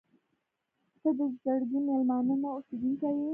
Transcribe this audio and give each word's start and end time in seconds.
•ته 1.01 1.09
د 1.17 1.19
زړګي 1.43 1.79
مېلمانه 1.87 2.35
نه، 2.41 2.47
اوسېدونکې 2.55 3.09
یې. 3.17 3.27